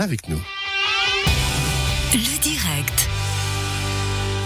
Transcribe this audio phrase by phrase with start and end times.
[0.00, 0.40] avec nous.
[2.12, 3.08] Le direct.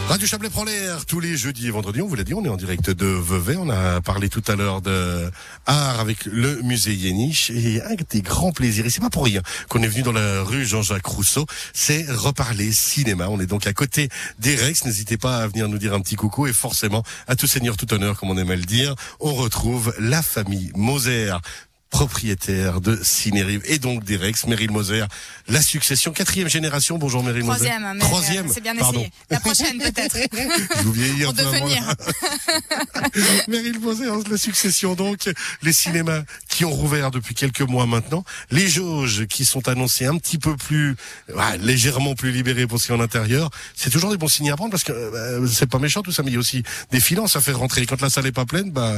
[0.08, 2.02] Radio Chablais prend l'air tous les jeudis et vendredis.
[2.02, 3.56] On vous l'a dit, on est en direct de Vevey.
[3.56, 5.30] On a parlé tout à l'heure de
[5.64, 8.84] art avec le musée Yéniche et un des grands plaisirs.
[8.84, 11.46] Et c'est pas pour rien qu'on est venu dans la rue Jean-Jacques Rousseau.
[11.72, 13.28] C'est reparler cinéma.
[13.28, 14.08] On est donc à côté
[14.38, 14.84] des Rex.
[14.84, 17.92] N'hésitez pas à venir nous dire un petit coucou et forcément à tout seigneur, tout
[17.94, 18.94] honneur, comme on aime à le dire.
[19.20, 21.32] On retrouve la famille Moser
[21.92, 25.04] propriétaire de Cinérive et donc d'Erex, Meryl Moser,
[25.46, 26.96] la succession, quatrième génération.
[26.98, 27.68] Bonjour Meryl Moser.
[27.68, 28.48] Troisième, mais Troisième.
[28.52, 29.00] c'est bien Pardon.
[29.00, 29.12] essayé.
[29.30, 30.16] La prochaine peut-être.
[30.78, 31.94] Je vous vieillis un Pour devenir.
[33.48, 35.28] Meryl Moser, la succession donc,
[35.62, 36.22] les cinémas
[36.62, 40.56] qui ont rouvert depuis quelques mois maintenant, les jauges qui sont annoncées un petit peu
[40.56, 40.94] plus,
[41.34, 44.52] ouais, légèrement plus libérées pour ce qui est en intérieur, c'est toujours des bons signes
[44.52, 46.62] à prendre parce que euh, c'est pas méchant tout ça, mais il y a aussi
[46.92, 47.84] des finances à faire rentrer.
[47.84, 48.92] Quand la salle est pas pleine, bah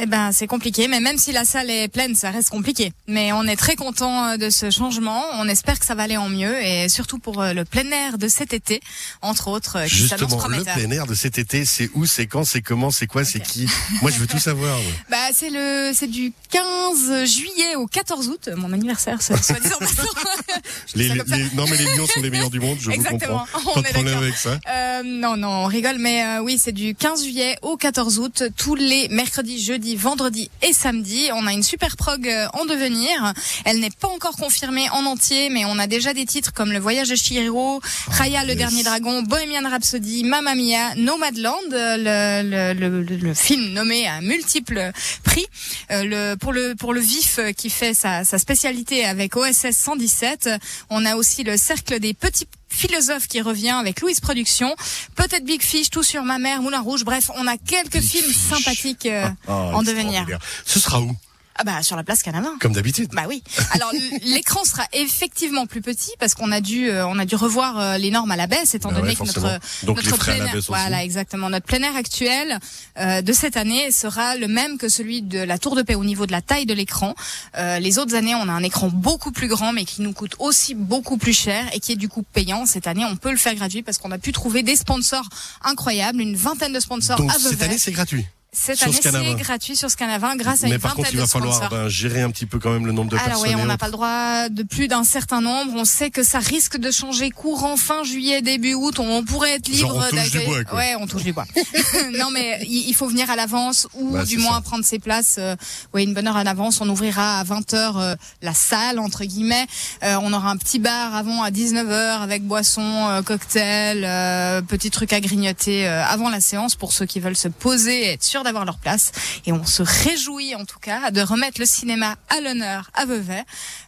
[0.00, 2.92] Eh ben, c'est compliqué, mais même si la salle est pleine, ça reste compliqué.
[3.06, 5.22] Mais on est très content euh, de ce changement.
[5.34, 8.18] On espère que ça va aller en mieux et surtout pour euh, le plein air
[8.18, 8.80] de cet été,
[9.22, 12.62] entre autres, qui justement le plein air de cet été, c'est où, c'est quand, c'est
[12.62, 13.44] comment, c'est quoi, c'est Ok.
[13.46, 13.68] qui?
[14.02, 14.74] Moi, je veux tout savoir.
[14.76, 14.92] moi.
[15.08, 19.76] Bah, c'est le, c'est du 15 juillet au 14 août, mon anniversaire, soit disant
[20.94, 21.08] Les,
[21.54, 23.70] non, mais les lions sont les meilleurs du monde, je Exactement, vous comprends.
[23.70, 24.58] on Pas de est problème avec ça.
[24.68, 28.42] Euh, non, non, on rigole, mais euh, oui, c'est du 15 juillet au 14 août,
[28.56, 31.28] tous les mercredis, jeudis, vendredis et samedis.
[31.32, 33.32] On a une super prog euh, en devenir.
[33.64, 36.78] Elle n'est pas encore confirmée en entier, mais on a déjà des titres comme Le
[36.78, 38.56] Voyage de Chihiro, Raya le.
[38.56, 44.92] Dernier Dragon, Bohemian Rhapsody, Mamma Mia, Nomadland, le, le, le, le film nommé à multiples
[45.24, 45.44] prix.
[45.90, 49.70] Euh, le, pour le pour le vif euh, qui fait sa, sa spécialité avec OSS
[49.72, 50.50] 117,
[50.90, 54.74] on a aussi le cercle des petits philosophes qui revient avec Louise Productions,
[55.14, 58.24] peut-être Big Fish, Tout sur ma mère, Moulin Rouge, bref, on a quelques Big films
[58.32, 58.36] Fish.
[58.36, 60.26] sympathiques euh, Ah, en devenir.
[60.64, 61.16] Ce sera où?
[61.58, 62.54] Ah bah sur la place Canavin.
[62.60, 63.10] Comme d'habitude.
[63.12, 63.42] Bah oui.
[63.72, 63.90] Alors
[64.22, 67.98] l'écran sera effectivement plus petit parce qu'on a dû euh, on a dû revoir euh,
[67.98, 69.58] les normes à la baisse étant Ah donné ouais, que notre forcément.
[69.84, 72.58] Donc notre plein air- voilà exactement notre plein air actuel
[72.98, 76.04] euh, de cette année sera le même que celui de la Tour de Paix au
[76.04, 77.14] niveau de la taille de l'écran.
[77.58, 80.36] Euh, les autres années on a un écran beaucoup plus grand mais qui nous coûte
[80.38, 82.66] aussi beaucoup plus cher et qui est du coup payant.
[82.66, 85.28] Cette année on peut le faire gratuit parce qu'on a pu trouver des sponsors
[85.62, 88.26] incroyables, une vingtaine de sponsors Donc à cette année, c'est gratuit.
[88.58, 89.34] Cette sur année Scanavin.
[89.36, 92.22] c'est gratuit sur Scanavin grâce à Mais une par contre, il va falloir ben, gérer
[92.22, 93.60] un petit peu quand même le nombre de Alors oui, personnes.
[93.60, 95.72] on n'a pas le droit de plus d'un certain nombre.
[95.76, 98.98] On sait que ça risque de changer courant fin juillet, début août.
[98.98, 100.78] On pourrait être libre on touche du d'accueillir- bois, quoi.
[100.78, 101.44] Ouais, on touche du bois.
[102.18, 104.60] non, mais il faut venir à l'avance ou Bah, du c'est moins ça.
[104.62, 105.36] prendre ses places.
[105.38, 105.54] euh,
[105.92, 106.80] ouais, une bonne heure à l'avance.
[106.80, 109.66] On ouvrira à 20 h euh, la salle entre guillemets.
[110.02, 114.62] Euh, on aura un petit bar avant à 19 h avec boisson, euh, cocktail, euh,
[114.62, 118.24] petits trucs à grignoter avant la séance pour ceux qui veulent se poser et être
[118.24, 119.12] sûrs d'avoir leur place.
[119.46, 123.44] Et on se réjouit en tout cas de remettre le cinéma à l'honneur à Vevey.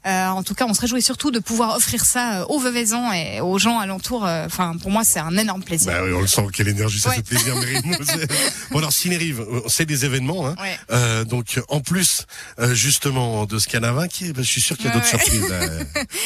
[0.07, 3.13] Euh, en tout cas, on se réjouit surtout de pouvoir offrir ça euh, aux Veuvaisans
[3.13, 4.27] et aux gens alentour.
[4.27, 5.93] Euh, Enfin, pour moi, c'est un énorme plaisir.
[5.93, 7.17] Bah oui, on le sent, quelle énergie, ça Ouais.
[7.17, 7.55] fait plaisir.
[8.71, 10.55] Bon alors, Cinérive, euh, c'est des événements, hein.
[10.61, 10.79] Ouais.
[10.91, 12.27] Euh, donc en plus,
[12.73, 15.11] justement, de ce canavin, qui bah, je suis sûr qu'il y a d'autres Ouais.
[15.11, 15.61] surprises là,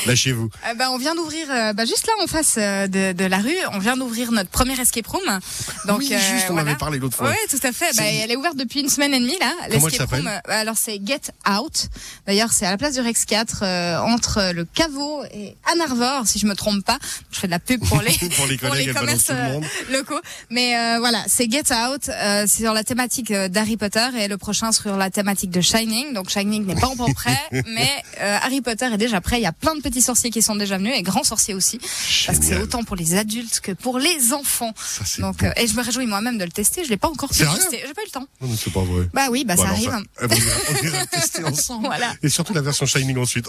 [0.07, 0.49] là chez vous.
[0.69, 3.57] Euh, bah, on vient d'ouvrir, euh, bah, juste là en face de, de la rue,
[3.73, 5.39] on vient d'ouvrir notre premier escape room.
[5.87, 6.71] Donc, oui, euh, juste, on voilà.
[6.71, 7.31] avait parlé l'autre fois.
[7.31, 7.93] Oui, tout à fait.
[8.23, 9.53] Elle est ouverte depuis une semaine et demie là.
[9.69, 10.27] L'escape room.
[10.27, 11.89] euh, Alors c'est Get Out.
[12.27, 16.27] D'ailleurs, c'est à la place du Rex 4 euh, entre le Caveau et Ann Arbor,
[16.27, 16.99] si je me trompe pas.
[17.31, 18.47] Je fais de la pub pour les Pour
[18.95, 20.21] commerces le euh, locaux.
[20.51, 22.09] Mais euh, voilà, c'est Get Out.
[22.09, 26.13] euh, c'est sur la thématique d'Harry Potter et le prochain sur la thématique de Shining.
[26.13, 29.39] Donc Shining n'est pas encore prêt, mais Harry Potter est déjà prêt.
[29.39, 31.79] Il y a plein de petits sorciers qui sont déjà venus et grands sorciers aussi,
[32.27, 34.73] parce que c'est autant pour les adultes que pour les enfants.
[34.77, 36.85] Ça, Donc euh, et je me réjouis moi-même de le tester.
[36.85, 37.31] Je l'ai pas encore.
[37.33, 38.27] J'ai pas eu le temps.
[38.41, 39.09] Non, mais c'est pas vrai.
[39.15, 40.05] Bah oui, bah Bon, ça alors, arrive.
[40.21, 41.87] eh on ira- on ira le tester ensemble.
[41.93, 42.13] Voilà.
[42.23, 43.47] Et surtout la version Shining ensuite.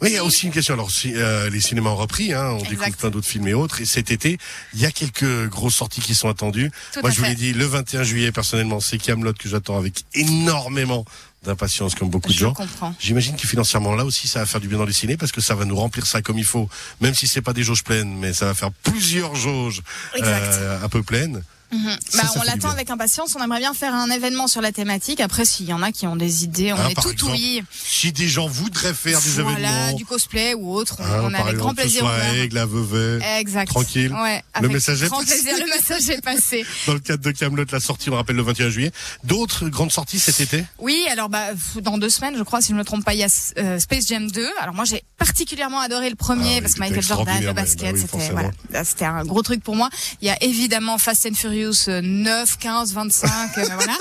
[0.00, 0.74] Oui, il y a aussi une question.
[0.74, 2.70] Alors, si, euh, les cinémas ont repris, hein, on Exact.
[2.70, 3.80] découvre plein d'autres films et autres.
[3.80, 4.38] Et cet été,
[4.74, 6.70] il y a quelques grosses sorties qui sont attendues.
[6.92, 9.76] Tout Moi, à je vous l'ai dit, le 21 juillet, personnellement, c'est Camelot que j'attends
[9.78, 11.04] avec énormément
[11.42, 12.54] d'impatience, comme beaucoup de gens.
[12.54, 12.94] comprends.
[12.98, 15.40] J'imagine que financièrement, là aussi, ça va faire du bien dans les ciné parce que
[15.40, 16.68] ça va nous remplir ça comme il faut.
[17.00, 19.82] Même si c'est pas des jauges pleines, mais ça va faire plusieurs jauges
[20.22, 21.42] euh, un peu pleines.
[21.72, 21.96] Mhm.
[22.08, 23.34] Ça, Bah, ça on l'attend avec impatience.
[23.38, 25.20] On aimerait bien faire un événement sur la thématique.
[25.20, 27.62] Après, s'il y en a qui ont des idées, on est tout exemple, ouïe.
[27.72, 31.34] Si des gens voudraient faire des Voilà, événements, du cosplay ou autre, on, hein, on
[31.34, 32.06] a avec grand plaisir.
[32.06, 32.34] à ouvert.
[32.34, 33.68] Aigle, à Vevey, Exact.
[33.68, 34.12] Tranquille.
[34.12, 35.42] Ouais, Le message est grand passé.
[35.42, 35.58] plaisir.
[35.58, 36.64] Le message est passé.
[36.86, 38.92] dans le cadre de Camelot, la sortie, on rappelle le 21 juillet.
[39.24, 40.64] D'autres grandes sorties cet été?
[40.78, 41.46] Oui, alors bah
[41.82, 43.28] dans deux semaines, je crois, si je ne me trompe pas, il y a
[43.58, 44.48] euh, Space Jam 2.
[44.60, 47.92] Alors moi, j'ai particulièrement adoré le Ah premier oui, parce que Michael Jordan, le basket,
[47.94, 49.88] bah oui, c'était voilà, Là, c'était un gros truc pour moi.
[50.22, 53.28] Il y a évidemment Fast and Furious Furious 9, 15, 25,
[53.58, 53.92] euh, voilà,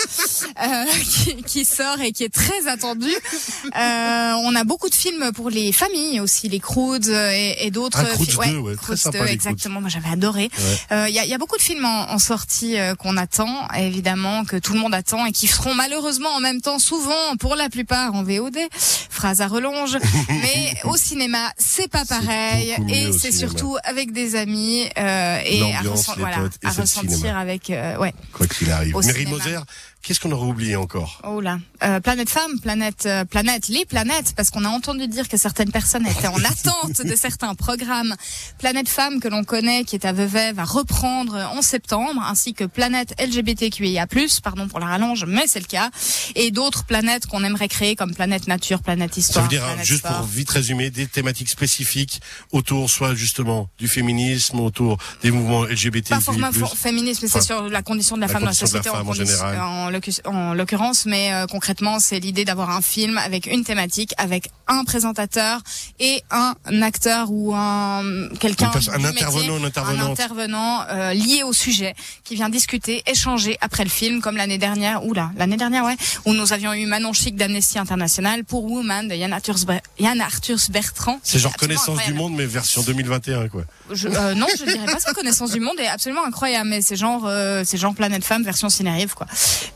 [0.86, 3.10] euh, qui, qui sort et qui est très attendu.
[3.10, 8.00] Euh, on a beaucoup de films pour les familles aussi, les Croods et, et d'autres.
[8.02, 9.50] Ah, Croods fi- 2, ouais, très Croods sympa, 2, les Croods.
[9.52, 9.82] exactement.
[9.82, 10.50] Moi, j'avais adoré.
[10.58, 10.78] Ouais.
[10.92, 13.68] Euh, Il y, a, y a beaucoup de films en, en sortie euh, qu'on attend,
[13.78, 17.56] évidemment, que tout le monde attend et qui seront malheureusement en même temps, souvent, pour
[17.56, 18.58] la plupart, en VOD.
[19.10, 19.98] Phrase à relonge.
[20.30, 22.76] Mais au cinéma, c'est pas pareil.
[22.90, 27.40] Et c'est surtout avec des amis euh, et à, ressent- voilà, à ressentir cinéma.
[27.40, 27.70] avec...
[27.70, 28.14] euh, ouais.
[28.34, 28.94] Quoi qu'il arrive.
[28.96, 29.26] Mary.
[29.26, 29.58] Moser,
[30.06, 31.20] qu'est-ce qu'on aurait oublié encore?
[31.28, 35.28] Oh là, euh, planète femme, planète, euh, planète, les planètes, parce qu'on a entendu dire
[35.28, 38.16] que certaines personnes étaient en attente de certains programmes.
[38.60, 42.64] Planète femme que l'on connaît, qui est à Vevey, va reprendre en septembre, ainsi que
[42.64, 44.06] planète LGBTQIA+,
[44.44, 45.90] pardon pour la rallonge, mais c'est le cas,
[46.36, 49.70] et d'autres planètes qu'on aimerait créer comme planète nature, planète Ça histoire, veut dire, hein,
[49.70, 50.18] planète juste sport.
[50.18, 52.22] pour vite résumer, des thématiques spécifiques
[52.52, 56.10] autour soit justement du féminisme, autour des mouvements LGBT.
[56.10, 58.54] Pas forcément for- féminisme, mais c'est sur la condition de la, la femme dans la
[58.54, 59.60] société en général.
[59.60, 59.95] en l'occu-
[60.26, 64.84] en l'occurrence, mais euh, concrètement, c'est l'idée d'avoir un film avec une thématique, avec un
[64.84, 65.62] présentateur
[66.00, 71.54] et un acteur ou un quelqu'un, un du intervenant, métier, un intervenant euh, lié au
[71.54, 75.86] sujet qui vient discuter, échanger après le film, comme l'année dernière, ou là, l'année dernière,
[75.86, 75.96] ouais,
[76.26, 81.20] où nous avions eu Manon Chic d'Amnesty International pour Woman de Yann Arthurs Bertrand.
[81.24, 83.64] C'est genre connaissance du monde, mais version 2021, quoi.
[83.92, 85.14] Je, euh, non, je dirais pas ça.
[85.14, 88.70] Connaissance du monde est absolument incroyable, mais c'est genre, euh, c'est genre Planète Femme version
[88.70, 89.28] Cinérive, quoi.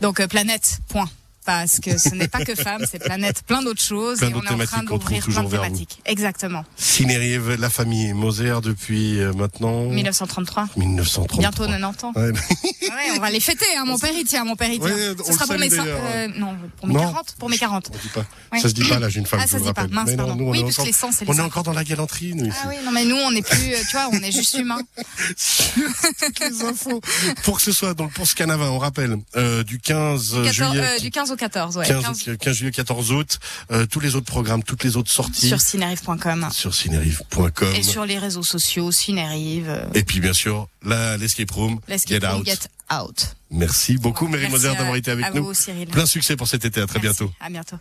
[0.02, 1.10] Donc euh, Planète, point.
[1.50, 4.40] Parce que ce n'est pas que femme, c'est planète, plein d'autres choses, Plein et on
[4.40, 6.00] d'autres est en train d'ouvrir plein de thématiques.
[6.06, 6.64] Exactement.
[6.78, 10.68] Cinérive, la famille Moser depuis euh, maintenant 1933.
[10.78, 11.40] 1933.
[11.40, 12.14] Bientôt 90 ans.
[12.16, 12.32] Ouais.
[12.32, 13.86] Ouais, on va les fêter, hein.
[13.86, 14.90] Mon père, il tient, mon père, il tient.
[14.94, 17.00] Ouais, on Ce sera pour mes, euh, non, pour mes Non.
[17.02, 17.90] 40, pour mes 40.
[17.92, 18.26] On dit pas.
[18.52, 18.60] Ouais.
[18.60, 19.74] Ça se dit pas, là, j'ai une femme Ah, qui ça vous se le dit
[19.76, 19.82] pas.
[19.82, 19.96] rappelle.
[19.96, 20.36] Mince, Mais non, pardon.
[20.44, 21.46] nous, on Oui, est encore, les sens, c'est les on est cinq.
[21.46, 22.58] encore dans la galanterie, nous, ici.
[22.64, 24.82] Ah oui, non, mais nous, on n'est plus, euh, tu vois, on est juste humains.
[24.98, 27.02] Toutes les infos.
[27.44, 29.18] Pour que ce soit, donc, pour ce canavin, on rappelle,
[29.66, 31.00] du 15 14, juillet.
[31.00, 31.88] du 15 au 14, ouais.
[31.88, 33.40] 15, 15 15 juillet, 14 août,
[33.72, 36.50] euh, tous les autres programmes, toutes les autres sorties sur cinérive.com.
[36.52, 37.74] sur cinérive.com.
[37.76, 42.42] Et sur les réseaux sociaux, Cinérive, euh, Et puis, bien sûr, l'escape room, Get room,
[42.42, 42.46] Out.
[42.46, 42.60] Get
[42.94, 43.36] Out.
[43.52, 45.46] Merci beaucoup, Mary Moser, d'avoir été avec à nous.
[45.46, 45.88] vous, Cyril.
[45.88, 46.82] Plein succès pour cet été.
[46.82, 47.20] À très Merci.
[47.20, 47.34] bientôt.
[47.40, 47.78] À bientôt.